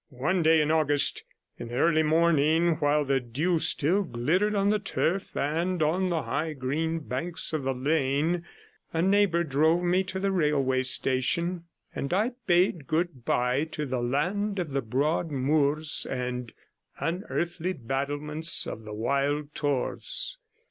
One 0.17 0.41
day 0.41 0.63
in 0.63 0.71
August, 0.71 1.23
in 1.59 1.67
the 1.67 1.77
early 1.77 2.01
morning, 2.01 2.77
while 2.77 3.05
the 3.05 3.19
dew 3.19 3.59
still 3.59 4.01
glittered 4.03 4.55
on 4.55 4.69
the 4.71 4.79
turf, 4.79 5.37
and 5.37 5.83
on 5.83 6.09
the 6.09 6.23
high 6.23 6.53
green 6.53 7.01
banks 7.01 7.53
of 7.53 7.61
the 7.61 7.73
lane, 7.75 8.43
a 8.91 9.03
neighbour 9.03 9.43
drove 9.43 9.83
me 9.83 10.03
to 10.05 10.19
the 10.19 10.31
railway 10.31 10.81
station, 10.81 11.65
and 11.93 12.11
I 12.15 12.31
bade 12.47 12.87
good 12.87 13.25
bye 13.25 13.63
to 13.65 13.85
the 13.85 14.01
land 14.01 14.57
of 14.57 14.71
the 14.71 14.81
broad 14.81 15.29
moors 15.29 16.07
and 16.09 16.51
unearthly 16.97 17.73
battlements 17.73 18.65
of 18.65 18.85
the 18.85 18.95
wild 18.95 19.53
tors. 19.53 20.39